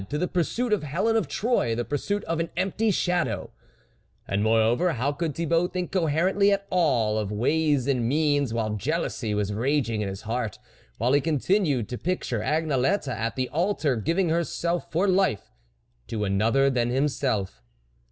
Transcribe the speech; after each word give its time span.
to 0.09 0.17
the 0.17 0.27
pursuit 0.27 0.73
of 0.73 0.81
Helen 0.81 1.15
of 1.15 1.27
Troy, 1.27 1.75
the 1.75 1.85
pursuit 1.85 2.23
of 2.23 2.39
an 2.39 2.49
empty 2.57 2.89
shadow! 2.89 3.51
And, 4.27 4.41
moreover, 4.41 4.93
how 4.93 5.11
could 5.11 5.35
Thibault 5.35 5.67
think 5.67 5.91
coherently 5.91 6.51
at 6.51 6.65
all 6.71 7.19
of 7.19 7.31
ways 7.31 7.85
and 7.85 8.09
means 8.09 8.51
while 8.51 8.71
jealousy 8.73 9.35
was 9.35 9.53
raging 9.53 10.01
in 10.01 10.07
his 10.07 10.21
heart, 10.23 10.57
while 10.97 11.13
he 11.13 11.21
continued 11.21 11.87
to 11.89 11.99
picture 11.99 12.41
Agnelette 12.41 13.07
at 13.09 13.35
the 13.35 13.47
altar, 13.49 13.95
giving 13.95 14.29
herself 14.29 14.91
for 14.91 15.07
life 15.07 15.51
to 16.07 16.23
another 16.25 16.71
than 16.71 16.89
himself. 16.89 17.61